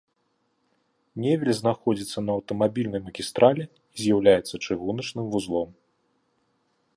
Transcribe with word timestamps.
Невель 1.25 1.51
знаходзіцца 1.59 2.17
на 2.29 2.37
аўтамабільнай 2.37 3.01
магістралі 3.09 3.63
і 3.67 3.97
з'яўляецца 4.05 4.55
чыгуначным 4.65 5.25
вузлом. 5.37 5.69